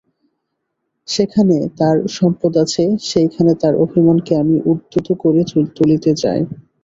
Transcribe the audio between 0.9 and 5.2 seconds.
যেখানে তার সম্পদ আছে সেইখানে তার অভিমানকে আমি উদ্যত